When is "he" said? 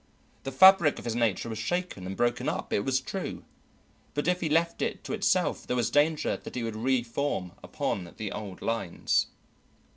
4.41-4.49